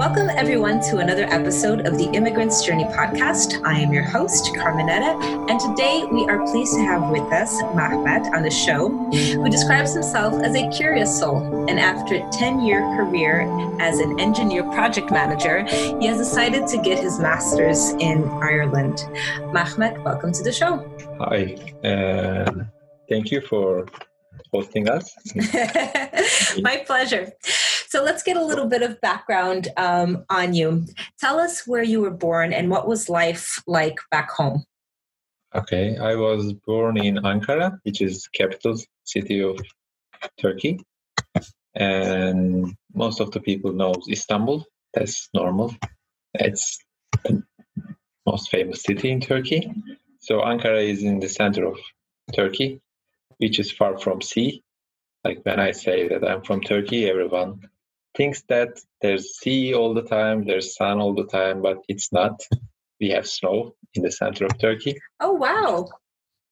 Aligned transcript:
Welcome, 0.00 0.30
everyone, 0.30 0.80
to 0.88 0.96
another 0.96 1.24
episode 1.24 1.86
of 1.86 1.98
the 1.98 2.06
Immigrant's 2.14 2.64
Journey 2.64 2.84
podcast. 2.84 3.62
I 3.66 3.80
am 3.80 3.92
your 3.92 4.02
host, 4.02 4.46
Carmenetta, 4.54 5.12
and 5.50 5.60
today 5.60 6.04
we 6.10 6.24
are 6.24 6.42
pleased 6.46 6.72
to 6.76 6.80
have 6.80 7.10
with 7.10 7.30
us 7.30 7.60
Mehmet 7.74 8.34
on 8.34 8.42
the 8.42 8.50
show, 8.50 8.88
who 8.88 9.50
describes 9.50 9.92
himself 9.92 10.42
as 10.42 10.56
a 10.56 10.70
curious 10.70 11.18
soul. 11.18 11.68
And 11.68 11.78
after 11.78 12.14
a 12.14 12.26
10 12.30 12.62
year 12.62 12.80
career 12.96 13.42
as 13.78 13.98
an 13.98 14.18
engineer 14.18 14.62
project 14.62 15.10
manager, 15.10 15.66
he 15.66 16.06
has 16.06 16.16
decided 16.16 16.66
to 16.68 16.78
get 16.78 16.98
his 16.98 17.20
master's 17.20 17.90
in 18.00 18.24
Ireland. 18.24 19.04
Mehmet, 19.52 20.02
welcome 20.02 20.32
to 20.32 20.42
the 20.42 20.50
show. 20.50 20.78
Hi, 21.18 21.56
uh, 21.84 22.50
thank 23.06 23.30
you 23.30 23.42
for 23.42 23.86
hosting 24.50 24.88
us. 24.88 25.14
My 26.62 26.82
pleasure. 26.86 27.32
So 27.90 28.04
let's 28.04 28.22
get 28.22 28.36
a 28.36 28.44
little 28.44 28.66
bit 28.66 28.82
of 28.82 29.00
background 29.00 29.66
um, 29.76 30.24
on 30.30 30.54
you. 30.54 30.86
Tell 31.18 31.40
us 31.40 31.66
where 31.66 31.82
you 31.82 32.00
were 32.00 32.12
born 32.12 32.52
and 32.52 32.70
what 32.70 32.86
was 32.86 33.08
life 33.08 33.60
like 33.66 33.98
back 34.12 34.30
home. 34.30 34.62
Okay, 35.56 35.98
I 35.98 36.14
was 36.14 36.52
born 36.52 36.98
in 36.98 37.16
Ankara, 37.16 37.80
which 37.82 38.00
is 38.00 38.28
capital 38.28 38.78
city 39.02 39.42
of 39.42 39.58
Turkey, 40.40 40.78
and 41.74 42.72
most 42.94 43.18
of 43.18 43.32
the 43.32 43.40
people 43.40 43.72
know 43.72 43.92
Istanbul. 44.08 44.64
That's 44.94 45.28
normal. 45.34 45.74
It's 46.34 46.78
the 47.24 47.42
most 48.24 48.50
famous 48.50 48.84
city 48.84 49.10
in 49.10 49.20
Turkey. 49.20 49.68
So 50.20 50.42
Ankara 50.42 50.88
is 50.88 51.02
in 51.02 51.18
the 51.18 51.28
center 51.28 51.66
of 51.66 51.76
Turkey, 52.32 52.80
which 53.38 53.58
is 53.58 53.72
far 53.72 53.98
from 53.98 54.22
sea. 54.22 54.62
Like 55.24 55.40
when 55.42 55.58
I 55.58 55.72
say 55.72 56.06
that 56.06 56.24
I'm 56.24 56.42
from 56.42 56.60
Turkey, 56.60 57.10
everyone 57.10 57.68
thinks 58.16 58.42
that 58.48 58.80
there's 59.00 59.38
sea 59.38 59.74
all 59.74 59.94
the 59.94 60.02
time, 60.02 60.44
there's 60.44 60.76
sun 60.76 61.00
all 61.00 61.14
the 61.14 61.26
time, 61.26 61.62
but 61.62 61.78
it's 61.88 62.12
not. 62.12 62.40
We 63.00 63.10
have 63.10 63.26
snow 63.26 63.74
in 63.94 64.02
the 64.02 64.12
center 64.12 64.44
of 64.44 64.58
Turkey. 64.58 64.96
Oh, 65.20 65.32
wow. 65.32 65.88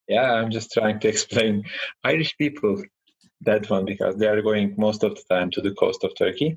Yeah, 0.08 0.33
I'm 0.33 0.50
just 0.50 0.72
trying 0.72 0.98
to 1.00 1.08
explain 1.14 1.64
Irish 2.05 2.36
people 2.38 2.83
that 3.42 3.68
one 3.70 3.84
because 3.84 4.16
they 4.16 4.27
are 4.27 4.42
going 4.42 4.74
most 4.78 5.05
of 5.05 5.14
the 5.14 5.22
time 5.30 5.50
to 5.52 5.60
the 5.60 5.74
coast 5.74 6.05
of 6.05 6.14
Turkey. 6.16 6.55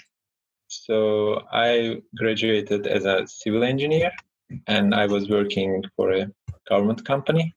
So 0.68 1.42
I 1.52 2.02
graduated 2.16 2.88
as 2.88 3.06
a 3.06 3.28
civil 3.28 3.64
engineer 3.64 4.12
and 4.68 4.96
I 4.96 5.06
was 5.06 5.30
working 5.30 5.84
for 5.96 6.12
a 6.12 6.28
government 6.70 7.06
company, 7.06 7.54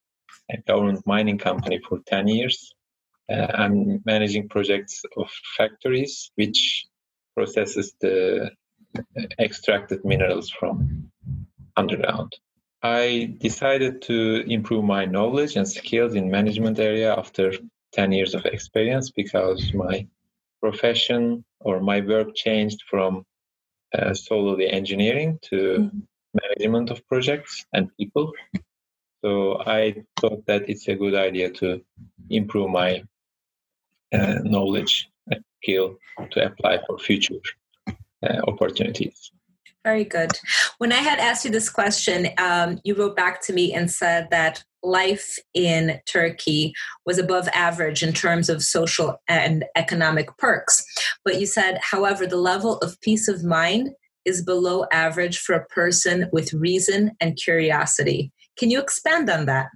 a 0.51 0.61
government 0.63 1.07
mining 1.07 1.39
company 1.39 1.81
for 1.89 2.01
10 2.07 2.29
years. 2.29 2.75
Uh, 3.31 3.47
I'm 3.55 4.03
managing 4.05 4.49
projects 4.49 5.03
of 5.17 5.31
factories 5.57 6.31
which 6.35 6.85
processes 7.35 7.95
the 8.01 8.51
extracted 9.39 10.05
minerals 10.05 10.51
from 10.51 11.11
underground. 11.77 12.33
I 12.83 13.35
decided 13.39 14.03
to 14.03 14.45
improve 14.47 14.85
my 14.85 15.07
knowledge 15.07 15.57
and 15.57 15.67
skills 15.67 16.15
in 16.15 16.31
management 16.31 16.79
area 16.79 17.15
after 17.17 17.53
10 17.95 18.13
years 18.13 18.35
of 18.35 18.45
experience 18.45 19.11
because 19.11 19.73
my 19.73 20.07
profession 20.61 21.45
or 21.61 21.81
my 21.81 22.01
work 22.01 22.35
changed 22.35 22.83
from 22.91 23.25
uh, 23.95 24.13
solely 24.13 24.69
engineering 24.69 25.39
to 25.43 25.57
mm-hmm. 25.57 25.99
management 26.43 26.91
of 26.91 27.07
projects 27.07 27.65
and 27.73 27.91
people. 27.97 28.33
So 29.25 29.59
I 29.61 30.05
thought 30.21 30.45
that 30.47 30.69
it's 30.69 30.89
a 30.89 30.95
good 30.95 31.15
idea 31.15 31.51
to 31.61 31.83
improve 32.29 32.71
my 32.71 33.05
uh, 34.13 34.41
knowledge 34.43 35.09
skill 35.65 35.97
to 36.31 36.47
apply 36.47 36.79
for 36.87 36.99
future 36.99 37.41
uh, 37.89 38.41
opportunities. 38.47 39.33
Very 39.85 40.05
good. 40.05 40.33
When 40.79 40.93
I 40.93 40.97
had 40.97 41.19
asked 41.19 41.45
you 41.45 41.51
this 41.51 41.69
question, 41.69 42.29
um, 42.39 42.81
you 42.85 42.95
wrote 42.95 43.17
back 43.17 43.43
to 43.43 43.53
me 43.53 43.75
and 43.75 43.91
said 43.91 44.29
that 44.31 44.65
life 44.83 45.37
in 45.53 46.01
Turkey 46.07 46.73
was 47.05 47.19
above 47.19 47.49
average 47.49 48.03
in 48.03 48.15
terms 48.15 48.49
of 48.49 48.63
social 48.63 49.21
and 49.29 49.65
economic 49.77 50.35
perks. 50.39 50.85
But 51.23 51.39
you 51.39 51.45
said, 51.47 51.79
however, 51.83 52.27
the 52.27 52.37
level 52.37 52.79
of 52.79 53.01
peace 53.03 53.29
of 53.29 53.45
mind 53.45 53.91
is 54.25 54.43
below 54.43 54.87
average 54.91 55.39
for 55.39 55.55
a 55.55 55.67
person 55.67 56.31
with 56.33 56.55
reason 56.55 57.13
and 57.21 57.37
curiosity. 57.37 58.33
Can 58.59 58.71
you 58.71 58.81
expand 58.81 59.29
on 59.29 59.45
that? 59.47 59.69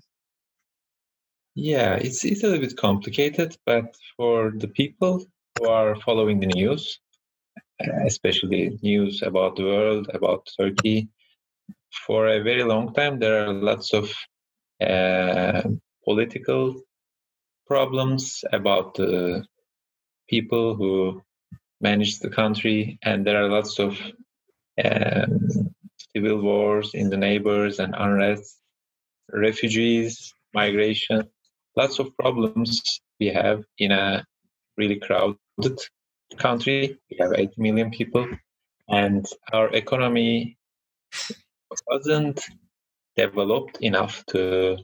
Yeah, 1.55 1.97
it's, 1.97 2.25
it's 2.25 2.43
a 2.43 2.47
little 2.47 2.63
bit 2.67 2.79
complicated, 2.79 3.57
but 3.67 3.95
for 4.17 4.53
the 4.57 4.69
people 4.69 5.27
who 5.59 5.67
are 5.67 5.97
following 5.97 6.39
the 6.39 6.47
news, 6.47 7.01
especially 8.07 8.79
news 8.81 9.23
about 9.23 9.57
the 9.57 9.65
world, 9.65 10.09
about 10.15 10.49
Turkey, 10.59 11.09
for 12.07 12.29
a 12.29 12.43
very 12.43 12.63
long 12.63 12.95
time, 12.95 13.19
there 13.19 13.45
are 13.45 13.53
lots 13.53 13.93
of 13.93 14.13
uh, 14.81 15.63
political 16.05 16.81
problems 17.67 18.45
about 18.53 18.95
the 18.95 19.45
people 20.29 20.77
who 20.77 21.21
manage 21.81 22.21
the 22.21 22.31
country, 22.31 22.99
and 23.03 23.27
there 23.27 23.43
are 23.43 23.49
lots 23.49 23.81
of 23.81 24.01
um, 24.85 25.75
civil 26.15 26.41
wars 26.41 26.93
in 26.95 27.11
the 27.11 27.17
neighbors 27.17 27.81
and 27.81 27.95
unrest, 27.99 28.59
refugees, 29.33 30.33
migration, 30.55 31.29
lots 31.77 31.99
of 31.99 32.17
problems 32.17 33.01
we 33.19 33.27
have 33.27 33.65
in 33.79 33.91
a 33.91 34.25
really 34.77 35.01
crowded 35.01 35.37
country. 36.39 36.99
We 37.11 37.17
have 37.21 37.33
8 37.35 37.59
million 37.59 37.91
people, 37.91 38.29
and 38.89 39.27
our 39.53 39.69
economy 39.75 40.59
wasn't 41.87 42.41
developed 43.17 43.79
enough 43.81 44.25
to 44.29 44.77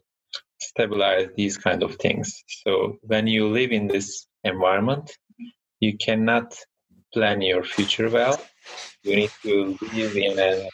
stabilize 0.61 1.29
these 1.37 1.57
kind 1.57 1.83
of 1.83 1.97
things. 1.97 2.43
So 2.65 2.99
when 3.03 3.27
you 3.27 3.49
live 3.49 3.71
in 3.73 3.87
this 3.87 4.27
environment, 4.43 5.17
you 5.81 5.97
cannot 5.99 6.57
plan 7.13 7.41
your 7.43 7.63
future 7.63 8.11
well. 8.11 8.41
You 9.03 9.17
need 9.17 9.31
to 9.43 9.77
live 9.93 10.17
in 10.17 10.39
a 10.39 10.69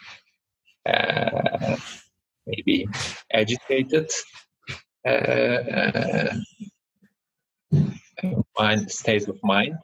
uh, 0.91 1.77
maybe 2.47 2.89
agitated 3.33 4.11
uh, 5.07 6.35
mind 8.59 8.91
state 8.91 9.29
of 9.29 9.39
mind. 9.43 9.77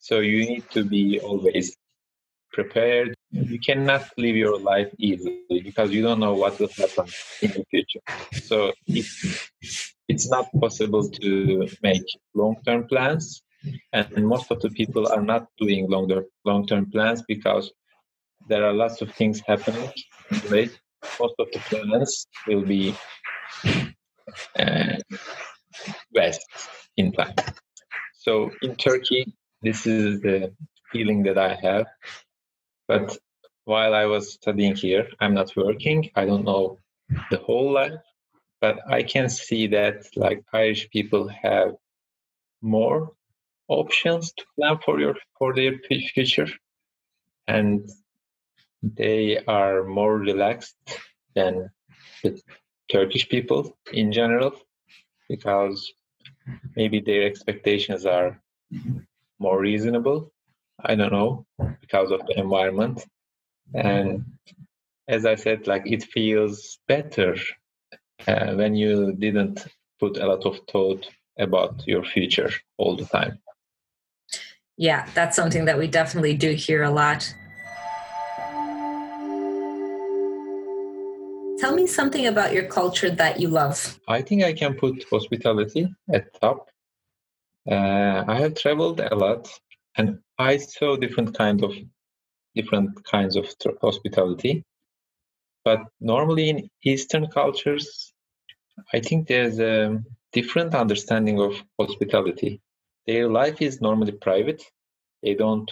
So 0.00 0.20
you 0.20 0.46
need 0.46 0.70
to 0.70 0.84
be 0.84 1.20
always 1.20 1.76
prepared. 2.52 3.14
You 3.30 3.58
cannot 3.58 4.04
live 4.16 4.36
your 4.36 4.58
life 4.58 4.90
easily 4.98 5.60
because 5.62 5.90
you 5.90 6.02
don't 6.02 6.20
know 6.20 6.34
what 6.34 6.58
will 6.58 6.68
happen 6.68 7.06
in 7.42 7.50
the 7.50 7.64
future. 7.70 8.00
So 8.48 8.72
it's, 8.86 9.50
it's 10.08 10.28
not 10.30 10.46
possible 10.60 11.08
to 11.10 11.68
make 11.82 12.06
long-term 12.34 12.86
plans 12.88 13.42
and 13.92 14.26
most 14.26 14.50
of 14.50 14.60
the 14.60 14.70
people 14.70 15.08
are 15.08 15.22
not 15.22 15.46
doing 15.58 15.88
longer 15.90 16.24
long-term 16.44 16.90
plans 16.90 17.22
because 17.26 17.72
there 18.48 18.64
are 18.64 18.72
lots 18.72 19.00
of 19.02 19.12
things 19.14 19.42
happening. 19.46 19.90
Most 20.42 21.34
of 21.38 21.48
the 21.52 21.60
plans 21.68 22.26
will 22.46 22.62
be 22.62 22.94
uh, 24.58 24.96
west 26.14 26.46
in 26.96 27.12
time 27.12 27.34
so 28.24 28.50
in 28.62 28.74
Turkey, 28.76 29.34
this 29.62 29.86
is 29.86 30.22
the 30.22 30.54
feeling 30.90 31.22
that 31.24 31.36
I 31.36 31.54
have. 31.56 31.86
But 32.88 33.18
while 33.66 33.94
I 33.94 34.06
was 34.06 34.32
studying 34.32 34.74
here, 34.74 35.08
I'm 35.20 35.34
not 35.34 35.54
working. 35.54 36.10
I 36.14 36.24
don't 36.24 36.44
know 36.44 36.78
the 37.30 37.36
whole 37.36 37.70
life, 37.72 38.00
but 38.62 38.78
I 38.88 39.02
can 39.02 39.28
see 39.28 39.66
that 39.68 40.06
like 40.16 40.42
Irish 40.54 40.88
people 40.88 41.28
have 41.28 41.74
more 42.62 43.12
options 43.68 44.32
to 44.32 44.44
plan 44.56 44.78
for 44.82 44.98
your 45.00 45.16
for 45.38 45.54
their 45.54 45.74
future, 46.14 46.48
and 47.46 47.90
they 48.82 49.38
are 49.46 49.84
more 49.84 50.16
relaxed 50.16 50.76
than 51.34 51.70
the 52.22 52.40
Turkish 52.90 53.28
people 53.28 53.76
in 53.92 54.12
general 54.12 54.52
because 55.28 55.92
maybe 56.76 57.00
their 57.00 57.24
expectations 57.24 58.06
are 58.06 58.40
more 59.38 59.60
reasonable. 59.60 60.32
I 60.80 60.94
don't 60.94 61.12
know 61.12 61.46
because 61.80 62.10
of 62.10 62.26
the 62.26 62.38
environment. 62.38 63.04
And 63.74 64.24
as 65.08 65.26
i 65.26 65.34
said 65.34 65.66
like 65.66 65.82
it 65.86 66.02
feels 66.02 66.78
better 66.88 67.36
uh, 68.26 68.54
when 68.54 68.74
you 68.74 69.12
didn't 69.12 69.66
put 70.00 70.16
a 70.16 70.26
lot 70.26 70.44
of 70.46 70.58
thought 70.70 71.06
about 71.38 71.82
your 71.86 72.04
future 72.04 72.50
all 72.78 72.96
the 72.96 73.04
time. 73.06 73.38
Yeah 74.76 75.08
that's 75.14 75.36
something 75.36 75.64
that 75.66 75.78
we 75.78 75.86
definitely 75.86 76.34
do 76.34 76.52
hear 76.52 76.82
a 76.82 76.90
lot 76.90 77.34
Tell 81.64 81.74
me 81.74 81.86
something 81.86 82.26
about 82.26 82.52
your 82.52 82.66
culture 82.66 83.08
that 83.08 83.40
you 83.40 83.48
love. 83.48 83.98
I 84.06 84.20
think 84.20 84.44
I 84.44 84.52
can 84.52 84.74
put 84.74 85.02
hospitality 85.10 85.88
at 86.12 86.38
top. 86.38 86.68
Uh, 87.66 88.22
I 88.28 88.34
have 88.34 88.54
traveled 88.54 89.00
a 89.00 89.14
lot 89.14 89.48
and 89.96 90.18
I 90.38 90.58
saw 90.58 90.96
different 90.96 91.34
kind 91.34 91.64
of 91.64 91.72
different 92.54 93.02
kinds 93.04 93.36
of 93.36 93.46
hospitality. 93.80 94.62
But 95.64 95.80
normally 96.02 96.50
in 96.50 96.68
Eastern 96.84 97.28
cultures, 97.28 98.12
I 98.92 99.00
think 99.00 99.26
there's 99.26 99.58
a 99.58 100.02
different 100.34 100.74
understanding 100.74 101.40
of 101.40 101.54
hospitality. 101.80 102.60
Their 103.06 103.30
life 103.30 103.62
is 103.62 103.80
normally 103.80 104.12
private. 104.12 104.62
They 105.22 105.32
don't 105.32 105.70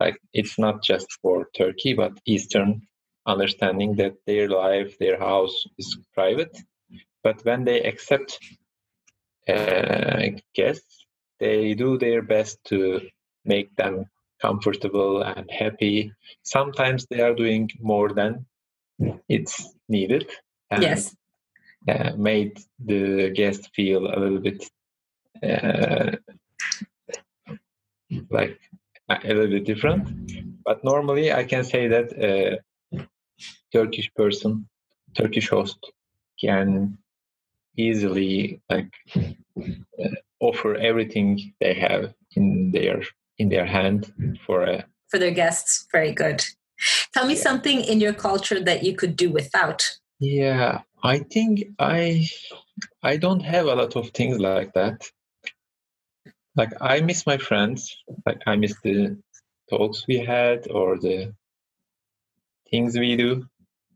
like 0.00 0.18
it's 0.34 0.58
not 0.58 0.82
just 0.82 1.06
for 1.22 1.48
Turkey, 1.56 1.94
but 1.94 2.12
Eastern 2.26 2.82
understanding 3.30 3.96
that 3.96 4.14
their 4.26 4.48
life, 4.48 4.90
their 4.98 5.18
house 5.18 5.56
is 5.78 5.88
private. 6.14 6.54
But 7.24 7.44
when 7.44 7.64
they 7.64 7.80
accept 7.90 8.38
uh, 9.48 10.22
guests, 10.54 11.06
they 11.38 11.74
do 11.74 11.98
their 11.98 12.22
best 12.22 12.58
to 12.70 13.00
make 13.44 13.74
them 13.76 13.94
comfortable 14.42 15.22
and 15.22 15.50
happy. 15.50 16.12
Sometimes 16.42 17.06
they 17.06 17.20
are 17.20 17.34
doing 17.34 17.70
more 17.80 18.10
than 18.20 18.46
it's 19.28 19.54
needed. 19.88 20.24
And, 20.70 20.82
yes. 20.82 21.16
Uh, 21.88 22.12
made 22.14 22.60
the 22.78 23.30
guest 23.30 23.70
feel 23.74 24.06
a 24.06 24.18
little 24.20 24.38
bit 24.38 24.62
uh, 25.42 26.10
like 28.30 28.60
a 29.08 29.28
little 29.28 29.48
bit 29.48 29.64
different. 29.64 30.02
But 30.62 30.84
normally, 30.84 31.32
I 31.32 31.44
can 31.44 31.64
say 31.64 31.88
that 31.88 32.12
a 32.12 32.58
Turkish 33.72 34.10
person, 34.14 34.68
Turkish 35.16 35.48
host, 35.48 35.78
can 36.40 36.98
easily 37.76 38.60
like 38.68 38.92
uh, 39.16 40.08
offer 40.40 40.74
everything 40.76 41.52
they 41.60 41.74
have 41.74 42.12
in 42.36 42.70
their 42.72 43.02
in 43.38 43.48
their 43.48 43.66
hand 43.66 44.12
for 44.46 44.62
a 44.64 44.84
for 45.08 45.18
their 45.18 45.30
guests. 45.30 45.86
Very 45.92 46.12
good. 46.12 46.44
Tell 47.12 47.26
me 47.26 47.34
yeah. 47.34 47.40
something 47.40 47.80
in 47.80 48.00
your 48.00 48.12
culture 48.14 48.60
that 48.62 48.82
you 48.82 48.94
could 48.94 49.16
do 49.16 49.30
without. 49.30 49.82
Yeah, 50.18 50.82
I 51.02 51.18
think 51.18 51.64
I 51.78 52.28
I 53.02 53.16
don't 53.16 53.40
have 53.40 53.66
a 53.66 53.74
lot 53.74 53.96
of 53.96 54.10
things 54.10 54.38
like 54.38 54.72
that. 54.74 55.10
Like 56.56 56.72
I 56.80 57.00
miss 57.00 57.26
my 57.26 57.38
friends. 57.38 57.96
Like 58.26 58.42
I 58.46 58.56
miss 58.56 58.74
the 58.82 59.16
talks 59.68 60.06
we 60.06 60.18
had 60.18 60.68
or 60.70 60.98
the 60.98 61.34
things 62.70 62.98
we 62.98 63.16
do. 63.16 63.46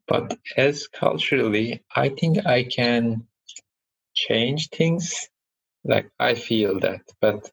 But 0.07 0.39
as 0.57 0.87
culturally, 0.89 1.83
I 1.95 2.11
think 2.11 2.47
I 2.47 2.65
can 2.65 3.27
change 4.15 4.69
things. 4.69 5.29
Like 5.85 6.11
I 6.19 6.35
feel 6.35 6.81
that, 6.81 7.03
but 7.21 7.51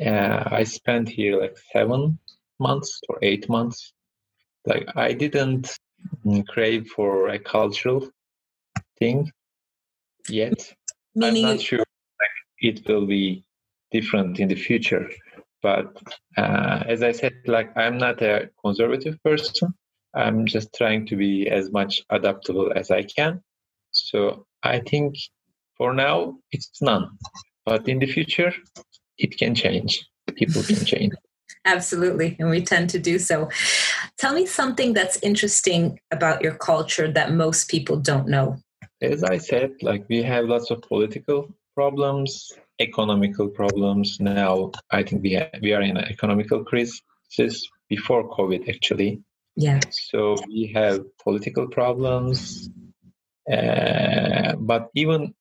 uh, 0.00 0.44
I 0.46 0.64
spent 0.64 1.08
here 1.08 1.40
like 1.40 1.58
seven 1.72 2.18
months 2.58 3.00
or 3.08 3.18
eight 3.22 3.48
months. 3.48 3.92
Like 4.66 4.88
I 4.96 5.12
didn't 5.12 5.76
crave 6.48 6.88
for 6.88 7.28
a 7.28 7.38
cultural 7.38 8.08
thing 8.98 9.30
yet. 10.28 10.72
Meaning 11.14 11.44
I'm 11.44 11.56
not 11.56 11.60
sure 11.60 11.78
like, 11.78 12.38
it 12.58 12.88
will 12.88 13.06
be 13.06 13.44
different 13.90 14.38
in 14.40 14.48
the 14.48 14.54
future. 14.54 15.10
But 15.62 15.96
uh, 16.36 16.84
as 16.86 17.02
I 17.02 17.12
said, 17.12 17.34
like 17.46 17.76
I'm 17.76 17.98
not 17.98 18.22
a 18.22 18.50
conservative 18.62 19.22
person. 19.22 19.74
I'm 20.14 20.46
just 20.46 20.74
trying 20.74 21.06
to 21.06 21.16
be 21.16 21.48
as 21.48 21.70
much 21.70 22.02
adaptable 22.10 22.72
as 22.74 22.90
I 22.90 23.02
can. 23.02 23.42
So 23.92 24.46
I 24.62 24.80
think 24.80 25.16
for 25.76 25.92
now 25.92 26.36
it's 26.52 26.82
none. 26.82 27.10
But 27.64 27.88
in 27.88 27.98
the 27.98 28.06
future, 28.06 28.52
it 29.18 29.38
can 29.38 29.54
change. 29.54 30.04
People 30.34 30.62
can 30.62 30.84
change. 30.84 31.12
Absolutely. 31.64 32.36
And 32.38 32.50
we 32.50 32.62
tend 32.62 32.90
to 32.90 32.98
do 32.98 33.18
so. 33.18 33.48
Tell 34.18 34.34
me 34.34 34.46
something 34.46 34.92
that's 34.92 35.18
interesting 35.22 36.00
about 36.10 36.42
your 36.42 36.54
culture 36.54 37.10
that 37.12 37.32
most 37.32 37.68
people 37.68 37.96
don't 37.96 38.28
know. 38.28 38.56
As 39.02 39.24
I 39.24 39.38
said, 39.38 39.72
like 39.82 40.04
we 40.08 40.22
have 40.22 40.46
lots 40.46 40.70
of 40.70 40.82
political 40.82 41.48
problems, 41.74 42.52
economical 42.78 43.48
problems. 43.48 44.18
Now, 44.20 44.72
I 44.90 45.02
think 45.02 45.22
we, 45.22 45.40
we 45.62 45.72
are 45.72 45.82
in 45.82 45.96
an 45.96 46.04
economical 46.04 46.64
crisis 46.64 47.02
before 47.88 48.28
COVID, 48.30 48.68
actually. 48.68 49.22
Yeah. 49.60 49.80
So 49.90 50.36
we 50.48 50.72
have 50.74 51.04
political 51.22 51.68
problems. 51.68 52.70
Uh, 53.50 54.54
but 54.56 54.88
even 54.94 55.34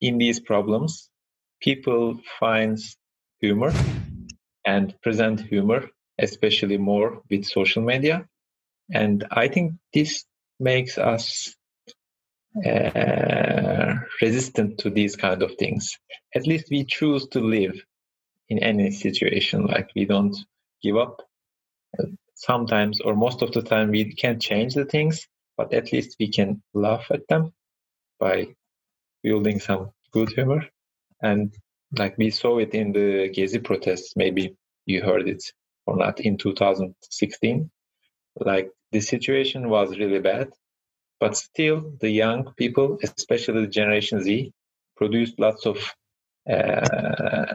in 0.00 0.16
these 0.16 0.40
problems, 0.40 1.10
people 1.60 2.18
find 2.40 2.78
humor 3.40 3.72
and 4.64 4.94
present 5.02 5.40
humor, 5.40 5.90
especially 6.18 6.78
more 6.78 7.20
with 7.30 7.44
social 7.44 7.82
media. 7.82 8.26
And 8.90 9.26
I 9.30 9.48
think 9.48 9.74
this 9.92 10.24
makes 10.58 10.96
us 10.96 11.54
uh, 12.64 13.94
resistant 14.22 14.78
to 14.78 14.88
these 14.88 15.14
kind 15.16 15.42
of 15.42 15.56
things. 15.58 15.98
At 16.34 16.46
least 16.46 16.68
we 16.70 16.84
choose 16.84 17.26
to 17.28 17.40
live 17.40 17.74
in 18.48 18.60
any 18.60 18.92
situation. 18.92 19.66
Like 19.66 19.90
we 19.94 20.06
don't 20.06 20.36
give 20.82 20.96
up. 20.96 21.20
Sometimes, 22.42 23.00
or 23.00 23.14
most 23.14 23.40
of 23.42 23.52
the 23.52 23.62
time, 23.62 23.90
we 23.90 24.14
can't 24.14 24.42
change 24.42 24.74
the 24.74 24.84
things, 24.84 25.28
but 25.56 25.72
at 25.72 25.92
least 25.92 26.16
we 26.18 26.28
can 26.28 26.60
laugh 26.74 27.06
at 27.10 27.28
them 27.28 27.52
by 28.18 28.48
building 29.22 29.60
some 29.60 29.92
good 30.10 30.30
humor. 30.30 30.66
And 31.22 31.54
like 31.96 32.18
we 32.18 32.30
saw 32.30 32.58
it 32.58 32.74
in 32.74 32.92
the 32.92 33.30
Gezi 33.30 33.62
protests, 33.62 34.16
maybe 34.16 34.56
you 34.86 35.02
heard 35.02 35.28
it 35.28 35.44
or 35.86 35.96
not 35.96 36.18
in 36.18 36.36
2016. 36.36 37.70
Like 38.34 38.70
the 38.90 39.00
situation 39.00 39.68
was 39.68 39.96
really 39.96 40.18
bad, 40.18 40.48
but 41.20 41.36
still 41.36 41.92
the 42.00 42.10
young 42.10 42.52
people, 42.54 42.98
especially 43.04 43.60
the 43.60 43.68
Generation 43.80 44.20
Z, 44.20 44.52
produced 44.96 45.38
lots 45.38 45.64
of 45.64 45.78
uh, 46.50 47.54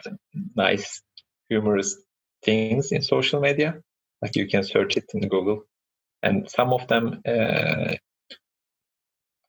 nice, 0.56 1.01
humorous 1.50 1.98
things 2.42 2.94
in 2.94 3.01
social 3.01 3.42
media. 3.42 3.81
Like 4.22 4.36
you 4.36 4.48
can 4.48 4.64
search 4.64 4.98
it 4.98 5.06
in 5.14 5.28
Google, 5.30 5.64
and 6.24 6.50
some 6.50 6.74
of 6.74 6.88
them 6.88 7.22
uh, 7.28 7.96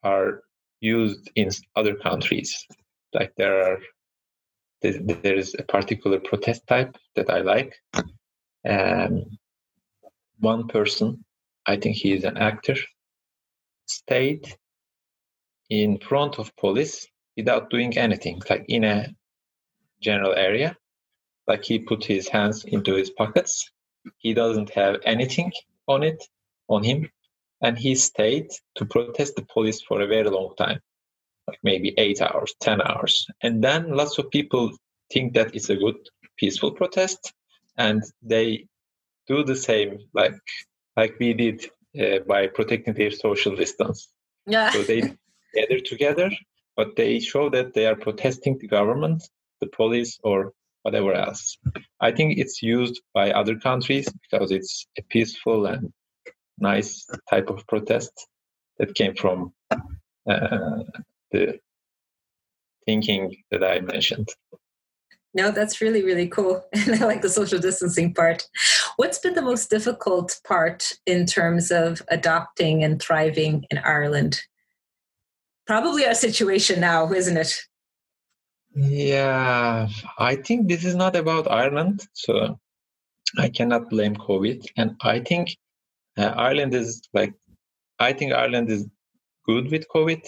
are 0.03 0.41
used 0.79 1.29
in 1.35 1.49
other 1.75 1.95
countries. 1.95 2.65
Like 3.13 3.33
there 3.35 3.61
are 3.63 3.79
there 4.81 5.35
is 5.35 5.55
a 5.59 5.63
particular 5.63 6.19
protest 6.19 6.65
type 6.67 6.95
that 7.15 7.29
I 7.29 7.39
like. 7.41 7.75
Um, 8.67 9.25
one 10.39 10.67
person, 10.67 11.25
I 11.65 11.75
think 11.75 11.97
he 11.97 12.13
is 12.13 12.23
an 12.23 12.37
actor, 12.37 12.75
stayed 13.87 14.55
in 15.69 15.99
front 15.99 16.39
of 16.39 16.55
police 16.55 17.07
without 17.35 17.69
doing 17.69 17.97
anything, 17.97 18.41
like 18.49 18.65
in 18.69 18.83
a 18.83 19.07
general 20.01 20.33
area. 20.33 20.77
Like 21.47 21.63
he 21.63 21.79
put 21.79 22.05
his 22.05 22.29
hands 22.29 22.63
into 22.63 22.95
his 22.95 23.09
pockets. 23.09 23.69
He 24.17 24.33
doesn't 24.33 24.71
have 24.71 24.97
anything 25.03 25.51
on 25.87 26.03
it, 26.03 26.23
on 26.67 26.83
him. 26.83 27.09
And 27.61 27.77
he 27.77 27.95
stayed 27.95 28.49
to 28.75 28.85
protest 28.85 29.35
the 29.35 29.45
police 29.53 29.81
for 29.81 30.01
a 30.01 30.07
very 30.07 30.29
long 30.29 30.53
time 30.57 30.79
like 31.49 31.59
maybe 31.63 31.93
eight 31.97 32.21
hours, 32.21 32.53
10 32.61 32.81
hours. 32.81 33.27
And 33.41 33.63
then 33.63 33.91
lots 33.95 34.17
of 34.19 34.29
people 34.29 34.71
think 35.11 35.33
that 35.33 35.55
it's 35.55 35.69
a 35.69 35.75
good, 35.75 35.97
peaceful 36.37 36.71
protest. 36.71 37.33
And 37.77 38.03
they 38.21 38.67
do 39.27 39.43
the 39.43 39.55
same, 39.55 39.99
like, 40.13 40.35
like 40.95 41.15
we 41.19 41.33
did 41.33 41.65
uh, 41.99 42.19
by 42.27 42.47
protecting 42.47 42.93
their 42.93 43.11
social 43.11 43.55
distance. 43.55 44.09
Yeah. 44.45 44.71
So 44.71 44.83
they 44.83 45.01
gather 45.55 45.79
together, 45.79 46.29
but 46.75 46.95
they 46.95 47.19
show 47.19 47.49
that 47.49 47.73
they 47.73 47.85
are 47.85 47.95
protesting 47.95 48.57
the 48.59 48.67
government, 48.67 49.23
the 49.61 49.67
police, 49.67 50.19
or 50.23 50.53
whatever 50.89 51.13
else. 51.13 51.57
I 52.01 52.11
think 52.11 52.37
it's 52.37 52.63
used 52.63 53.01
by 53.13 53.31
other 53.31 53.55
countries 53.59 54.11
because 54.23 54.51
it's 54.51 54.87
a 54.97 55.03
peaceful 55.03 55.67
and 55.67 55.93
nice 56.57 57.05
type 57.29 57.49
of 57.49 57.65
protest 57.67 58.11
that 58.79 58.95
came 58.95 59.15
from 59.15 59.53
uh, 59.71 60.83
the 61.31 61.59
thinking 62.85 63.35
that 63.51 63.63
I 63.63 63.81
mentioned. 63.81 64.29
No, 65.35 65.51
that's 65.51 65.79
really, 65.79 66.03
really 66.03 66.27
cool. 66.27 66.65
And 66.73 66.95
I 66.95 67.05
like 67.05 67.21
the 67.21 67.29
social 67.29 67.59
distancing 67.59 68.15
part. 68.15 68.47
What's 68.95 69.19
been 69.19 69.35
the 69.35 69.43
most 69.43 69.69
difficult 69.69 70.39
part 70.47 70.91
in 71.05 71.27
terms 71.27 71.69
of 71.69 72.01
adopting 72.09 72.83
and 72.83 72.99
thriving 72.99 73.65
in 73.69 73.77
Ireland? 73.77 74.41
Probably 75.67 76.03
our 76.07 76.15
situation 76.15 76.79
now, 76.79 77.11
isn't 77.13 77.37
it? 77.37 77.53
Yeah, 78.81 79.89
I 80.17 80.35
think 80.35 80.67
this 80.67 80.85
is 80.85 80.95
not 80.95 81.15
about 81.15 81.51
Ireland. 81.51 82.07
So 82.13 82.59
I 83.37 83.49
cannot 83.49 83.89
blame 83.89 84.15
COVID. 84.15 84.65
And 84.77 84.95
I 85.01 85.19
think 85.19 85.57
uh, 86.17 86.33
Ireland 86.35 86.73
is 86.73 87.01
like, 87.13 87.33
I 87.99 88.13
think 88.13 88.33
Ireland 88.33 88.69
is 88.69 88.87
good 89.45 89.69
with 89.69 89.87
COVID 89.89 90.25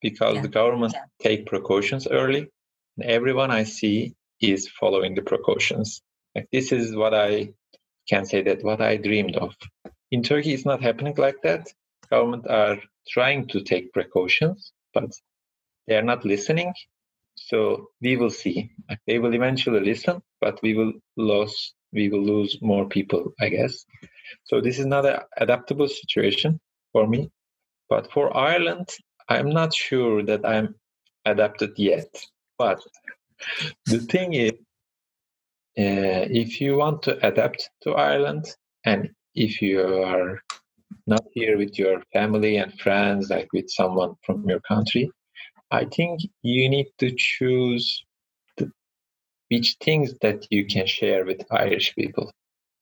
because 0.00 0.36
yeah. 0.36 0.42
the 0.42 0.48
government 0.48 0.94
yeah. 0.94 1.04
take 1.20 1.46
precautions 1.46 2.08
early. 2.08 2.48
And 2.96 3.06
everyone 3.06 3.52
I 3.52 3.62
see 3.62 4.14
is 4.40 4.68
following 4.68 5.14
the 5.14 5.22
precautions. 5.22 6.02
Like 6.34 6.48
this 6.50 6.72
is 6.72 6.96
what 6.96 7.14
I 7.14 7.52
can 8.08 8.26
say 8.26 8.42
that 8.42 8.64
what 8.64 8.80
I 8.80 8.96
dreamed 8.96 9.36
of. 9.36 9.54
in 10.10 10.22
Turkey, 10.22 10.52
it's 10.54 10.64
not 10.64 10.82
happening 10.82 11.14
like 11.16 11.42
that. 11.42 11.68
Government 12.10 12.46
are 12.48 12.78
trying 13.08 13.46
to 13.48 13.62
take 13.62 13.92
precautions, 13.92 14.72
but 14.94 15.12
they 15.86 15.96
are 15.96 16.02
not 16.02 16.24
listening. 16.24 16.72
So 17.46 17.88
we 18.00 18.16
will 18.16 18.30
see. 18.30 18.70
They 19.06 19.18
will 19.18 19.34
eventually 19.34 19.80
listen, 19.80 20.22
but 20.40 20.60
we 20.62 20.74
will 20.74 20.92
lose 21.16 21.74
we 21.92 22.08
will 22.08 22.22
lose 22.22 22.58
more 22.60 22.86
people, 22.86 23.32
I 23.40 23.48
guess. 23.48 23.84
So 24.44 24.60
this 24.60 24.78
is 24.78 24.86
not 24.86 25.06
an 25.06 25.20
adaptable 25.38 25.88
situation 25.88 26.60
for 26.92 27.06
me. 27.06 27.30
But 27.88 28.12
for 28.12 28.36
Ireland, 28.36 28.88
I'm 29.28 29.50
not 29.50 29.74
sure 29.74 30.22
that 30.24 30.44
I'm 30.44 30.74
adapted 31.24 31.72
yet. 31.78 32.08
But 32.58 32.82
the 33.86 34.00
thing 34.00 34.34
is, 34.34 34.52
uh, 35.78 36.26
if 36.42 36.60
you 36.60 36.76
want 36.76 37.02
to 37.04 37.26
adapt 37.26 37.70
to 37.82 37.92
Ireland, 37.92 38.44
and 38.84 39.10
if 39.34 39.62
you 39.62 39.80
are 39.80 40.40
not 41.06 41.24
here 41.32 41.56
with 41.56 41.78
your 41.78 42.02
family 42.12 42.56
and 42.56 42.78
friends, 42.80 43.30
like 43.30 43.48
with 43.52 43.70
someone 43.70 44.14
from 44.26 44.46
your 44.48 44.60
country, 44.60 45.10
I 45.70 45.84
think 45.84 46.22
you 46.42 46.68
need 46.68 46.86
to 46.98 47.12
choose 47.14 48.04
the, 48.56 48.70
which 49.50 49.76
things 49.82 50.14
that 50.22 50.46
you 50.50 50.66
can 50.66 50.86
share 50.86 51.24
with 51.26 51.44
Irish 51.50 51.94
people. 51.94 52.32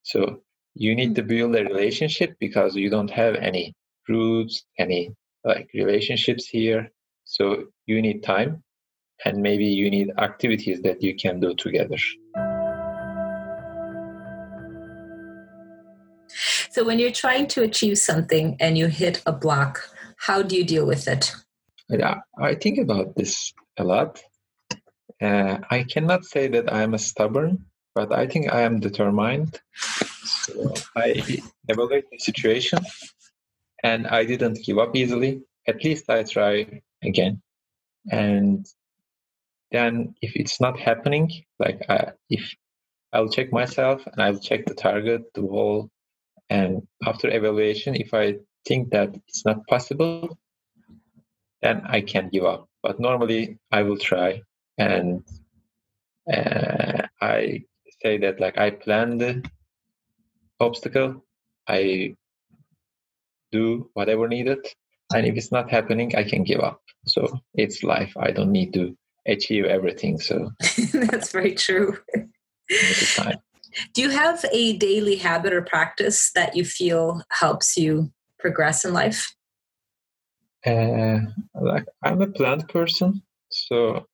So 0.05 0.43
you 0.75 0.95
need 0.95 1.17
to 1.17 1.23
mm. 1.23 1.29
build 1.29 1.57
a 1.57 1.65
relationship 1.65 2.37
because 2.39 2.77
you 2.77 2.89
don't 2.89 3.11
have 3.11 3.35
any 3.35 3.75
roots, 4.09 4.65
any 4.79 5.13
like 5.45 5.69
relationships 5.75 6.47
here. 6.47 6.93
So 7.25 7.65
you 7.87 8.01
need 8.01 8.23
time 8.23 8.63
and 9.25 9.39
maybe 9.39 9.67
you 9.67 9.91
need 9.91 10.13
activities 10.19 10.81
that 10.83 11.03
you 11.03 11.17
can 11.17 11.41
do 11.41 11.55
together. 11.55 11.97
So 16.71 16.85
when 16.85 16.99
you're 16.99 17.11
trying 17.11 17.49
to 17.49 17.63
achieve 17.63 17.99
something 17.99 18.57
and 18.61 18.79
you 18.79 18.87
hit 18.87 19.23
a 19.27 19.33
block, 19.33 19.89
how 20.19 20.43
do 20.43 20.55
you 20.55 20.63
deal 20.63 20.87
with 20.87 21.09
it? 21.09 21.35
Yeah, 21.89 22.21
I 22.39 22.55
think 22.55 22.79
about 22.79 23.15
this 23.17 23.53
a 23.77 23.85
lot. 23.85 24.23
Uh, 25.21 25.59
I 25.71 25.85
cannot 25.85 26.25
say 26.25 26.49
that 26.49 26.73
I 26.73 26.83
am 26.83 26.95
a 26.95 26.99
stubborn, 26.99 27.67
but 27.95 28.13
I 28.13 28.27
think 28.27 28.53
I 28.53 28.63
am 28.63 28.81
determined. 28.81 29.61
So 30.25 30.75
I 30.97 31.23
evaluate 31.69 32.05
the 32.11 32.19
situation 32.19 32.81
and 33.83 34.07
I 34.07 34.25
didn't 34.25 34.65
give 34.65 34.79
up 34.79 34.95
easily. 34.97 35.43
At 35.67 35.85
least 35.85 36.11
I 36.11 36.25
try 36.25 36.83
again. 37.03 37.43
And 38.11 38.67
then 39.71 40.15
if 40.23 40.37
it's 40.37 40.61
not 40.61 40.79
happening, 40.79 41.31
like 41.59 41.85
I, 41.89 42.13
if 42.29 42.55
I'll 43.13 43.29
check 43.31 43.53
myself 43.53 44.07
and 44.07 44.21
I'll 44.21 44.39
check 44.39 44.67
the 44.67 44.75
target, 44.75 45.23
the 45.35 45.43
wall, 45.43 45.91
and 46.51 46.87
after 47.05 47.29
evaluation, 47.29 47.95
if 47.95 48.15
I 48.15 48.37
think 48.67 48.91
that 48.91 49.15
it's 49.29 49.45
not 49.45 49.67
possible, 49.67 50.39
then 51.67 51.83
I 51.89 52.01
can 52.01 52.29
give 52.29 52.45
up. 52.45 52.69
But 52.83 53.01
normally 53.01 53.59
I 53.73 53.83
will 53.83 53.99
try 53.99 54.43
and 54.79 55.25
uh, 56.33 57.03
I 57.21 57.65
say 58.03 58.19
that 58.19 58.41
like 58.41 58.57
I 58.59 58.71
plan 58.71 59.19
the 59.19 59.45
obstacle, 60.61 61.25
I 61.69 62.15
do 63.51 63.91
whatever 63.95 64.29
needed, 64.29 64.59
and 65.15 65.27
if 65.27 65.37
it's 65.37 65.53
not 65.53 65.71
happening, 65.71 66.15
I 66.17 66.25
can 66.25 66.45
give 66.45 66.61
up. 66.61 66.81
So 67.07 67.41
it's 67.55 67.83
life. 67.83 68.13
I 68.17 68.31
don't 68.31 68.53
need 68.53 68.73
to 68.75 68.97
achieve 69.27 69.65
everything. 69.65 70.19
So 70.19 70.51
that's 70.93 71.33
very 71.33 71.55
true. 71.55 71.99
Do 73.93 74.03
you 74.03 74.11
have 74.11 74.45
a 74.53 74.77
daily 74.77 75.17
habit 75.17 75.53
or 75.53 75.63
practice 75.63 76.31
that 76.35 76.57
you 76.57 76.65
feel 76.65 77.23
helps 77.31 77.77
you 77.77 78.11
progress 78.39 78.85
in 78.85 78.93
life? 78.93 79.36
Uh, 80.67 81.21
like 81.55 81.87
I'm 82.03 82.23
a 82.23 82.27
plant 82.27 82.69
person, 82.69 83.23
so 83.51 84.07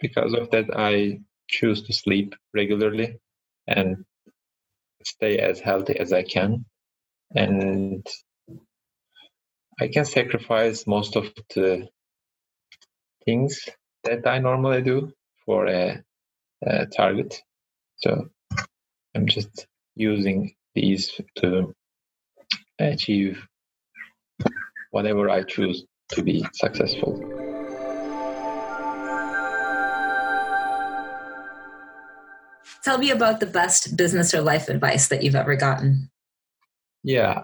because 0.00 0.34
of 0.34 0.50
that, 0.50 0.66
I 0.76 1.20
choose 1.48 1.82
to 1.84 1.92
sleep 1.92 2.34
regularly 2.54 3.18
and 3.66 4.04
stay 5.04 5.38
as 5.38 5.60
healthy 5.60 5.98
as 5.98 6.12
I 6.12 6.22
can. 6.22 6.64
And 7.34 8.06
I 9.80 9.88
can 9.88 10.04
sacrifice 10.04 10.86
most 10.86 11.16
of 11.16 11.32
the 11.54 11.88
things 13.24 13.68
that 14.04 14.26
I 14.26 14.38
normally 14.38 14.82
do 14.82 15.12
for 15.46 15.66
a, 15.66 16.02
a 16.66 16.86
target. 16.86 17.42
So 17.96 18.28
I'm 19.14 19.26
just 19.26 19.66
using 19.96 20.54
these 20.74 21.20
to 21.36 21.74
achieve 22.78 23.46
whatever 24.90 25.30
I 25.30 25.42
choose 25.42 25.84
to 26.12 26.22
be 26.22 26.44
successful. 26.52 27.18
Tell 32.82 32.98
me 32.98 33.10
about 33.10 33.40
the 33.40 33.46
best 33.46 33.96
business 33.96 34.32
or 34.32 34.40
life 34.40 34.68
advice 34.68 35.08
that 35.08 35.22
you've 35.22 35.34
ever 35.34 35.54
gotten. 35.54 36.10
Yeah, 37.02 37.42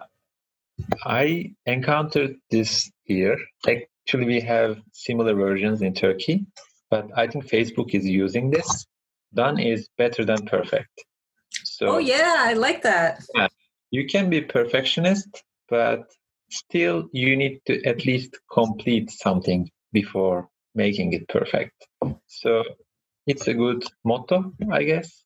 I 1.04 1.54
encountered 1.66 2.36
this 2.50 2.90
here. 3.04 3.38
Actually, 3.66 4.26
we 4.26 4.40
have 4.40 4.78
similar 4.92 5.34
versions 5.34 5.82
in 5.82 5.94
Turkey, 5.94 6.46
but 6.90 7.08
I 7.16 7.26
think 7.26 7.46
Facebook 7.46 7.94
is 7.94 8.06
using 8.06 8.50
this. 8.50 8.86
Done 9.34 9.58
is 9.58 9.88
better 9.98 10.24
than 10.24 10.46
perfect. 10.46 11.04
So, 11.50 11.88
oh 11.88 11.98
yeah, 11.98 12.36
I 12.38 12.54
like 12.54 12.82
that. 12.82 13.22
Yeah, 13.34 13.48
you 13.90 14.06
can 14.06 14.30
be 14.30 14.40
perfectionist, 14.40 15.42
but 15.68 16.10
still 16.50 17.08
you 17.12 17.36
need 17.36 17.60
to 17.66 17.82
at 17.84 18.04
least 18.06 18.38
complete 18.52 19.10
something 19.10 19.70
before 19.92 20.48
making 20.74 21.12
it 21.12 21.28
perfect. 21.28 21.86
So 22.26 22.62
it's 23.26 23.48
a 23.48 23.54
good 23.54 23.84
motto, 24.04 24.52
I 24.70 24.84
guess. 24.84 25.24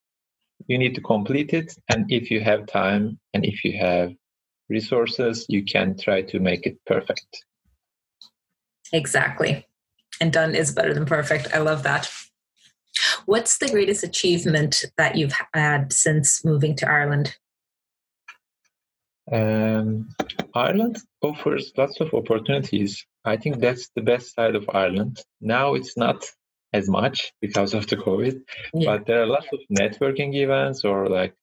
You 0.67 0.79
need 0.79 0.95
to 0.95 1.00
complete 1.00 1.53
it, 1.55 1.75
and 1.91 2.11
if 2.11 2.31
you 2.31 2.41
have 2.41 2.67
time 2.67 3.19
and 3.35 3.45
if 3.45 3.65
you 3.65 3.79
have 3.79 4.12
resources, 4.69 5.47
you 5.49 5.65
can 5.65 5.97
try 5.97 6.23
to 6.23 6.39
make 6.39 6.67
it 6.67 6.79
perfect. 6.87 7.45
Exactly. 8.93 9.67
And 10.21 10.33
done 10.33 10.55
is 10.55 10.73
better 10.73 10.93
than 10.95 11.07
perfect. 11.07 11.49
I 11.55 11.59
love 11.59 11.83
that. 11.83 12.11
What's 13.27 13.59
the 13.59 13.69
greatest 13.69 14.05
achievement 14.05 14.85
that 14.97 15.17
you've 15.17 15.35
had 15.55 15.93
since 15.93 16.45
moving 16.45 16.77
to 16.77 16.89
Ireland? 16.89 17.37
Um, 19.32 20.08
Ireland 20.54 20.99
offers 21.22 21.72
lots 21.76 22.00
of 22.00 22.12
opportunities. 22.14 23.06
I 23.25 23.37
think 23.37 23.60
that's 23.60 23.90
the 23.94 24.02
best 24.02 24.34
side 24.34 24.56
of 24.56 24.68
Ireland. 24.72 25.22
Now 25.40 25.75
it's 25.75 25.96
not 25.96 26.25
as 26.72 26.88
much 26.88 27.32
because 27.40 27.75
of 27.75 27.87
the 27.87 27.96
COVID, 27.96 28.40
yeah. 28.75 28.96
but 28.96 29.06
there 29.06 29.22
are 29.22 29.26
lots 29.26 29.46
of 29.52 29.60
networking 29.70 30.34
events 30.34 30.84
or 30.84 31.08
like 31.08 31.34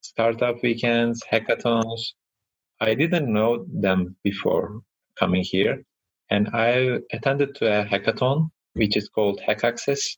startup 0.00 0.62
weekends, 0.62 1.22
hackathons. 1.30 2.12
I 2.80 2.94
didn't 2.94 3.32
know 3.32 3.66
them 3.72 4.16
before 4.22 4.80
coming 5.18 5.42
here, 5.42 5.82
and 6.30 6.48
I 6.52 6.98
attended 7.12 7.54
to 7.56 7.80
a 7.80 7.84
hackathon 7.84 8.50
which 8.74 8.96
is 8.96 9.08
called 9.08 9.40
Hack 9.40 9.64
Access. 9.64 10.16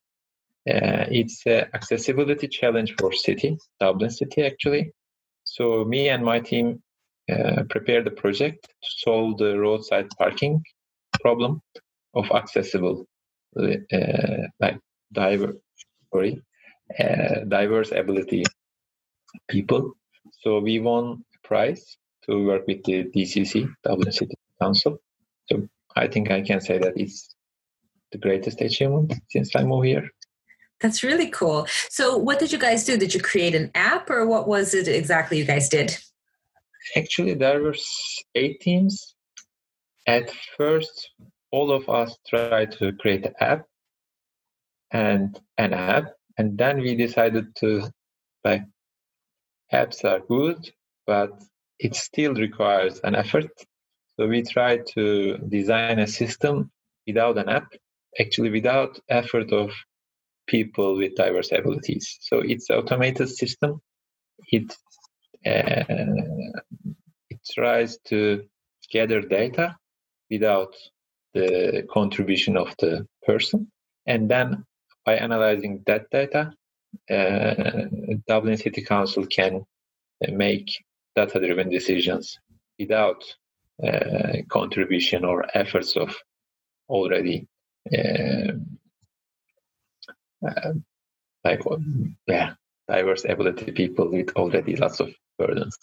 Uh, 0.68 1.06
it's 1.11 1.47
an 1.47 1.66
accessibility 1.73 2.49
challenge 2.49 2.94
for 2.99 3.12
city, 3.12 3.56
Dublin 3.80 4.11
City 4.11 4.42
actually. 4.42 4.92
So 5.44 5.85
me 5.85 6.08
and 6.08 6.25
my 6.25 6.40
team 6.40 6.82
uh, 7.30 7.62
prepared 7.68 8.06
a 8.06 8.11
project 8.11 8.68
to 8.82 8.90
solve 8.99 9.38
the 9.38 9.58
roadside 9.58 10.08
parking 10.18 10.62
problem 11.20 11.61
of 12.14 12.30
accessible, 12.30 13.06
uh, 13.56 14.47
like 14.61 14.78
diverse, 15.12 15.56
sorry, 16.12 16.42
uh, 16.99 17.40
diverse 17.49 17.92
ability 17.92 18.44
people. 19.49 19.92
So 20.40 20.61
we 20.61 20.78
won 20.78 21.25
a 21.35 21.47
prize 21.47 21.97
to 22.25 22.47
work 22.47 22.66
with 22.66 22.82
the 22.85 23.04
DCC, 23.04 23.68
Dublin 23.85 24.12
City 24.12 24.35
Council. 24.61 24.99
So 25.47 25.68
I 25.97 26.06
think 26.06 26.30
I 26.30 26.42
can 26.42 26.61
say 26.61 26.78
that 26.78 26.94
it's 26.97 27.35
the 28.12 28.18
greatest 28.18 28.61
achievement 28.61 29.14
since 29.28 29.54
I 29.54 29.64
moved 29.64 29.87
here. 29.87 30.08
That's 30.80 31.02
really 31.02 31.28
cool. 31.28 31.66
So, 31.90 32.16
what 32.16 32.38
did 32.38 32.52
you 32.52 32.58
guys 32.58 32.85
do? 32.85 32.97
Did 32.97 33.12
you 33.12 33.20
create 33.20 33.54
an 33.56 33.73
app, 33.75 34.08
or 34.11 34.26
what 34.26 34.47
was 34.47 34.75
it 34.75 34.87
exactly 34.87 35.37
you 35.37 35.44
guys 35.44 35.68
did? 35.68 35.99
Actually, 36.97 37.35
there 37.35 37.62
were 37.62 37.76
eight 38.35 38.61
teams. 38.61 39.14
At 40.06 40.30
first, 40.56 41.11
all 41.50 41.70
of 41.70 41.88
us 41.88 42.16
tried 42.28 42.73
to 42.73 42.92
create 42.92 43.26
an 43.26 43.35
app 43.40 43.66
and 44.90 45.38
an 45.58 45.75
app, 45.75 46.14
and 46.38 46.56
then 46.56 46.80
we 46.80 46.94
decided 46.94 47.54
to 47.56 47.90
like 48.44 48.62
apps 49.73 50.04
are 50.04 50.20
good, 50.20 50.70
but 51.06 51.30
it 51.78 51.94
still 51.94 52.35
requires 52.35 53.00
an 53.00 53.14
effort. 53.14 53.50
So 54.16 54.26
we 54.26 54.42
tried 54.42 54.87
to 54.94 55.38
design 55.49 55.99
a 55.99 56.06
system 56.06 56.70
without 57.06 57.38
an 57.38 57.49
app, 57.49 57.73
actually 58.18 58.50
without 58.50 58.99
effort 59.08 59.52
of 59.52 59.70
people 60.47 60.97
with 60.97 61.14
diverse 61.16 61.52
abilities. 61.52 62.18
So 62.20 62.40
it's 62.40 62.70
automated 62.70 63.28
system. 63.28 63.80
It 64.50 64.75
it 67.31 67.40
tries 67.55 67.99
to 68.07 68.45
gather 68.90 69.21
data 69.21 69.76
without 70.31 70.75
the 71.35 71.87
contribution 71.90 72.57
of 72.57 72.75
the 72.78 73.07
person. 73.26 73.71
And 74.07 74.31
then 74.31 74.64
by 75.05 75.17
analyzing 75.17 75.83
that 75.87 76.11
data, 76.11 76.52
uh, 77.11 77.85
Dublin 78.26 78.57
City 78.57 78.83
Council 78.83 79.26
can 79.26 79.64
make 80.28 80.69
data 81.14 81.38
driven 81.38 81.69
decisions 81.71 82.38
without 82.78 83.23
uh, 83.83 84.38
contribution 84.49 85.25
or 85.25 85.45
efforts 85.55 85.97
of 85.97 86.14
already 86.88 87.47
uh, 87.97 88.52
uh, 90.47 90.73
like 91.45 91.61
yeah 92.26 92.55
diverse 92.88 93.25
ability 93.25 93.73
people 93.73 94.11
with 94.11 94.30
already 94.37 94.76
lots 94.76 95.00
of 95.00 95.11
burdens. 95.38 95.76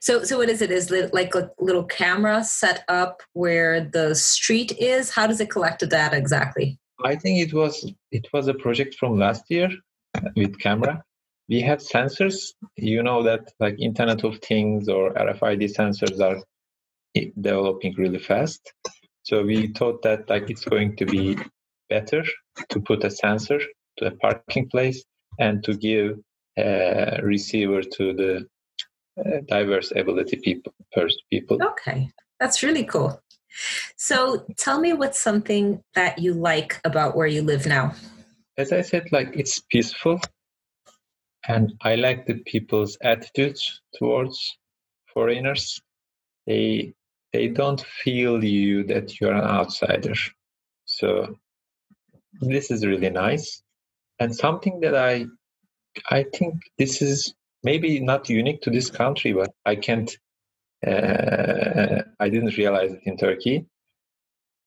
So 0.00 0.24
so 0.24 0.38
what 0.38 0.48
is 0.48 0.62
it? 0.62 0.70
Is 0.70 0.90
it 0.90 1.12
like 1.12 1.34
a 1.34 1.50
little 1.58 1.84
camera 1.84 2.44
set 2.44 2.84
up 2.88 3.22
where 3.32 3.80
the 3.80 4.14
street 4.14 4.72
is? 4.78 5.10
How 5.10 5.26
does 5.26 5.40
it 5.40 5.50
collect 5.50 5.80
the 5.80 5.86
data 5.86 6.16
exactly? 6.16 6.78
I 7.04 7.16
think 7.16 7.40
it 7.46 7.52
was 7.52 7.90
it 8.10 8.26
was 8.32 8.48
a 8.48 8.54
project 8.54 8.94
from 8.94 9.18
last 9.18 9.44
year 9.48 9.70
uh, 10.14 10.30
with 10.36 10.58
camera. 10.58 11.02
We 11.48 11.60
have 11.60 11.80
sensors. 11.80 12.54
You 12.76 13.02
know 13.02 13.22
that 13.22 13.52
like 13.60 13.76
internet 13.78 14.24
of 14.24 14.38
things 14.38 14.88
or 14.88 15.12
rfid 15.12 15.62
sensors 15.76 16.20
are 16.20 16.42
developing 17.40 17.94
really 17.96 18.18
fast. 18.18 18.72
So 19.22 19.42
we 19.42 19.68
thought 19.68 20.02
that 20.02 20.28
like 20.28 20.50
it's 20.50 20.64
going 20.64 20.96
to 20.96 21.06
be 21.06 21.38
better 21.88 22.24
to 22.70 22.80
put 22.80 23.04
a 23.04 23.10
sensor 23.10 23.60
to 23.98 24.06
a 24.06 24.10
parking 24.12 24.68
place 24.68 25.04
and 25.38 25.62
to 25.64 25.74
give 25.74 26.18
a 26.58 27.20
receiver 27.22 27.82
to 27.82 28.12
the 28.12 28.46
uh, 29.18 29.40
diverse 29.48 29.92
ability 29.94 30.36
people 30.42 30.72
first 30.92 31.22
people. 31.30 31.62
Okay 31.62 32.10
that's 32.40 32.62
really 32.62 32.84
cool. 32.84 33.20
So 33.96 34.44
tell 34.58 34.78
me 34.78 34.92
what's 34.92 35.20
something 35.20 35.82
that 35.94 36.18
you 36.18 36.34
like 36.34 36.80
about 36.84 37.16
where 37.16 37.26
you 37.26 37.42
live 37.42 37.66
now. 37.66 37.94
As 38.58 38.70
i 38.72 38.82
said 38.82 39.10
like 39.10 39.30
it's 39.34 39.60
peaceful 39.72 40.20
and 41.48 41.72
i 41.82 41.96
like 41.96 42.24
the 42.26 42.38
people's 42.52 42.96
attitudes 43.02 43.80
towards 43.96 44.38
foreigners. 45.12 45.80
They 46.46 46.92
they 47.32 47.48
don't 47.48 47.80
feel 47.80 48.44
you 48.44 48.84
that 48.84 49.20
you're 49.20 49.32
an 49.32 49.50
outsider. 49.58 50.14
So 50.84 51.36
this 52.40 52.70
is 52.70 52.86
really 52.86 53.10
nice 53.10 53.63
and 54.20 54.34
something 54.34 54.80
that 54.80 54.94
i 54.94 55.26
i 56.10 56.24
think 56.34 56.54
this 56.78 57.02
is 57.02 57.34
maybe 57.62 58.00
not 58.00 58.28
unique 58.28 58.60
to 58.62 58.70
this 58.70 58.90
country 58.90 59.32
but 59.32 59.50
i 59.64 59.74
can't 59.74 60.18
uh, 60.86 62.02
i 62.20 62.28
didn't 62.28 62.56
realize 62.56 62.92
it 62.92 63.00
in 63.04 63.16
turkey. 63.16 63.66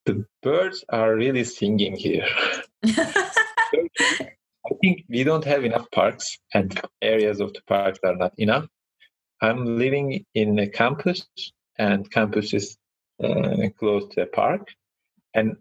The 0.06 0.24
birds 0.42 0.84
are 0.88 1.14
really 1.14 1.44
singing 1.44 1.94
here. 1.94 2.26
I 2.84 4.74
think 4.80 5.04
we 5.08 5.22
don't 5.24 5.44
have 5.44 5.64
enough 5.64 5.90
parks 5.90 6.38
and 6.54 6.80
areas 7.02 7.40
of 7.40 7.52
the 7.52 7.60
parks 7.66 7.98
are 8.04 8.16
not 8.16 8.32
enough. 8.38 8.66
I'm 9.40 9.78
living 9.78 10.24
in 10.34 10.58
a 10.58 10.68
campus 10.68 11.26
and 11.78 12.10
campus 12.10 12.52
is 12.52 12.76
uh, 13.22 13.68
close 13.78 14.08
to 14.14 14.22
a 14.22 14.26
park. 14.26 14.68
And 15.34 15.56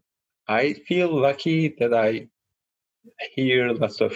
I 0.47 0.73
feel 0.73 1.13
lucky 1.13 1.75
that 1.79 1.93
I 1.93 2.27
hear 3.33 3.71
lots 3.73 4.01
of 4.01 4.13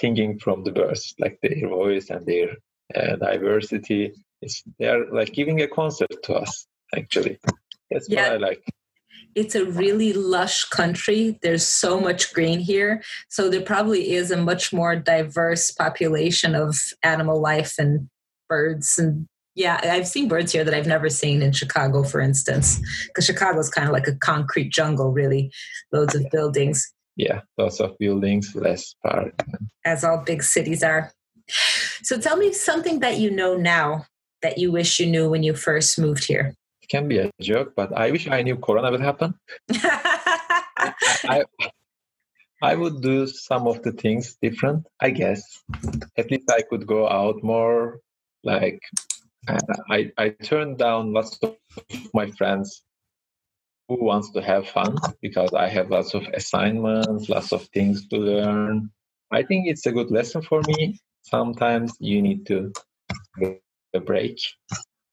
singing 0.00 0.38
from 0.38 0.64
the 0.64 0.72
birds, 0.72 1.14
like 1.18 1.38
their 1.42 1.68
voice 1.68 2.10
and 2.10 2.26
their 2.26 2.56
uh, 2.94 3.16
diversity. 3.16 4.12
It's, 4.42 4.62
they're 4.78 5.10
like 5.10 5.32
giving 5.32 5.60
a 5.62 5.68
concert 5.68 6.22
to 6.24 6.34
us, 6.34 6.66
actually. 6.96 7.38
That's 7.90 8.08
yeah. 8.08 8.28
what 8.28 8.32
I 8.32 8.36
like. 8.36 8.64
It's 9.34 9.54
a 9.54 9.64
really 9.64 10.12
lush 10.12 10.64
country. 10.64 11.38
There's 11.42 11.66
so 11.66 11.98
much 11.98 12.32
green 12.32 12.60
here. 12.60 13.02
So 13.28 13.48
there 13.50 13.60
probably 13.60 14.12
is 14.12 14.30
a 14.30 14.36
much 14.36 14.72
more 14.72 14.94
diverse 14.94 15.70
population 15.72 16.54
of 16.54 16.78
animal 17.02 17.40
life 17.40 17.74
and 17.78 18.08
birds 18.48 18.98
and 18.98 19.26
yeah, 19.56 19.80
I've 19.84 20.08
seen 20.08 20.26
birds 20.28 20.50
here 20.50 20.64
that 20.64 20.74
I've 20.74 20.86
never 20.86 21.08
seen 21.08 21.40
in 21.40 21.52
Chicago, 21.52 22.02
for 22.02 22.20
instance, 22.20 22.80
because 23.06 23.24
Chicago 23.24 23.60
is 23.60 23.70
kind 23.70 23.86
of 23.86 23.92
like 23.92 24.08
a 24.08 24.16
concrete 24.16 24.70
jungle, 24.70 25.12
really, 25.12 25.52
loads 25.92 26.14
of 26.16 26.28
buildings. 26.32 26.92
Yeah, 27.16 27.40
lots 27.58 27.80
of 27.80 27.96
buildings, 27.98 28.54
less 28.54 28.94
park. 29.04 29.34
As 29.84 30.04
all 30.04 30.22
big 30.24 30.42
cities 30.42 30.82
are. 30.82 31.12
So 32.02 32.18
tell 32.18 32.36
me 32.36 32.52
something 32.52 33.00
that 33.00 33.18
you 33.18 33.30
know 33.30 33.56
now 33.56 34.06
that 34.42 34.58
you 34.58 34.72
wish 34.72 35.00
you 35.00 35.06
knew 35.06 35.28
when 35.28 35.42
you 35.42 35.54
first 35.54 35.98
moved 35.98 36.24
here. 36.24 36.54
It 36.82 36.88
can 36.88 37.08
be 37.08 37.18
a 37.18 37.30
joke, 37.40 37.72
but 37.74 37.92
I 37.96 38.10
wish 38.10 38.28
I 38.28 38.42
knew 38.42 38.56
Corona 38.56 38.90
would 38.90 39.00
happen. 39.00 39.34
I, 41.24 41.44
I 42.62 42.74
would 42.74 43.00
do 43.00 43.26
some 43.26 43.66
of 43.66 43.82
the 43.82 43.92
things 43.92 44.36
different, 44.42 44.86
I 45.00 45.10
guess. 45.10 45.42
At 46.18 46.30
least 46.30 46.50
I 46.50 46.62
could 46.62 46.86
go 46.86 47.08
out 47.08 47.42
more, 47.42 48.00
like 48.42 48.80
uh, 49.48 49.58
I, 49.90 50.12
I 50.18 50.28
turned 50.30 50.78
down 50.78 51.12
lots 51.12 51.38
of 51.42 51.56
my 52.12 52.30
friends 52.32 52.82
who 53.88 54.02
wants 54.04 54.30
to 54.32 54.42
have 54.42 54.68
fun 54.68 54.96
because 55.20 55.52
I 55.52 55.68
have 55.68 55.90
lots 55.90 56.14
of 56.14 56.26
assignments, 56.32 57.28
lots 57.28 57.52
of 57.52 57.64
things 57.68 58.06
to 58.08 58.16
learn. 58.16 58.90
I 59.30 59.42
think 59.42 59.68
it's 59.68 59.86
a 59.86 59.92
good 59.92 60.10
lesson 60.10 60.42
for 60.42 60.60
me. 60.66 60.98
Sometimes 61.22 61.96
you 62.00 62.22
need 62.22 62.46
to 62.46 62.72
take 63.38 63.60
a 63.94 64.00
break. 64.00 64.38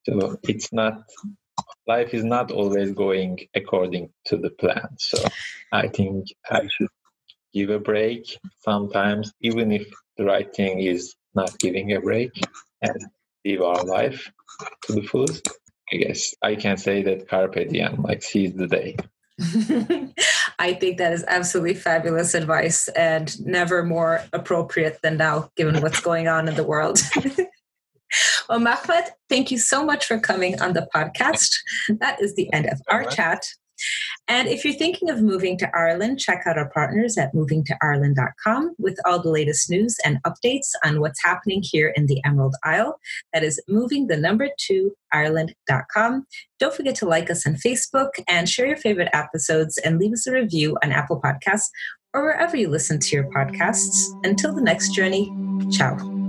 So 0.06 0.38
it's 0.44 0.72
not 0.74 1.04
life 1.88 2.14
is 2.14 2.24
not 2.24 2.52
always 2.52 2.92
going 2.94 3.40
according 3.56 4.10
to 4.26 4.38
the 4.38 4.50
plan. 4.50 4.88
So 5.00 5.24
I 5.72 5.88
think 5.88 6.28
I 6.50 6.68
should 6.68 6.90
give 7.54 7.70
a 7.70 7.80
break 7.80 8.38
sometimes, 8.60 9.32
even 9.42 9.72
if 9.72 9.88
the 10.18 10.26
right 10.26 10.54
thing 10.54 10.80
is 10.80 11.16
not 11.36 11.58
giving 11.60 11.94
a 11.94 12.02
break. 12.02 12.32
And 12.82 13.06
live 13.46 13.62
our 13.62 13.84
life 13.84 14.32
to 14.84 14.94
the 14.94 15.02
fullest. 15.02 15.48
I 15.92 15.98
guess 15.98 16.34
I 16.42 16.56
can 16.56 16.78
say 16.78 17.04
that 17.04 17.28
carpe 17.28 17.70
diem, 17.70 18.02
like 18.02 18.24
seize 18.24 18.54
the 18.54 18.68
day. 18.68 18.98
I 20.60 20.74
think 20.74 20.98
that 20.98 21.14
is 21.14 21.26
absolutely 21.28 21.74
fabulous 21.74 22.34
advice 22.34 22.88
and 22.90 23.34
never 23.46 23.84
more 23.84 24.24
appropriate 24.34 25.00
than 25.02 25.18
now, 25.18 25.50
given 25.56 25.82
what's 25.82 26.00
going 26.02 26.28
on 26.28 26.48
in 26.48 26.56
the 26.56 26.64
world. 26.64 27.00
well, 28.50 28.60
Mahmoud, 28.60 29.06
thank 29.30 29.52
you 29.52 29.58
so 29.58 29.84
much 29.84 30.06
for 30.06 30.20
coming 30.20 30.62
on 30.62 30.74
the 30.74 30.88
podcast. 30.94 31.50
That 32.00 32.22
is 32.22 32.36
the 32.36 32.52
end 32.54 32.68
of 32.68 32.80
our 32.90 33.06
chat. 33.06 33.44
And 34.32 34.48
if 34.48 34.64
you're 34.64 34.74
thinking 34.74 35.10
of 35.10 35.22
moving 35.22 35.58
to 35.58 35.70
Ireland, 35.76 36.18
check 36.18 36.44
out 36.46 36.58
our 36.58 36.70
partners 36.70 37.18
at 37.18 37.34
movingtoireland.com 37.34 38.76
with 38.80 38.98
all 39.06 39.22
the 39.22 39.30
latest 39.30 39.70
news 39.70 39.98
and 40.06 40.24
updates 40.24 40.70
on 40.86 41.02
what's 41.02 41.22
happening 41.22 41.62
here 41.62 41.92
in 41.98 42.06
the 42.06 42.24
Emerald 42.24 42.56
Isle. 42.64 42.98
That 43.34 43.44
is 43.44 43.62
moving 43.68 44.08
the 44.08 44.16
number 44.16 44.48
two 44.58 44.94
Ireland.com. 45.12 46.26
Don't 46.62 46.74
forget 46.74 46.96
to 46.96 47.06
like 47.06 47.30
us 47.30 47.46
on 47.46 47.56
Facebook 47.56 48.12
and 48.26 48.48
share 48.48 48.68
your 48.68 48.78
favorite 48.78 49.10
episodes 49.12 49.78
and 49.80 50.00
leave 50.00 50.14
us 50.14 50.26
a 50.26 50.32
review 50.32 50.78
on 50.82 50.94
Apple 50.94 51.20
Podcasts 51.20 51.68
or 52.14 52.24
wherever 52.24 52.56
you 52.56 52.70
listen 52.70 53.00
to 53.00 53.14
your 53.14 53.26
podcasts. 53.32 54.08
Until 54.24 54.56
the 54.56 54.62
next 54.62 54.96
journey, 54.96 55.30
ciao. 55.72 56.21